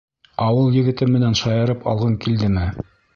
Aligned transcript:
Ауыл 0.45 0.77
егете 0.77 1.07
менән 1.17 1.37
шаярып 1.41 1.85
алғың 1.93 2.17
килдеме? 2.25 2.65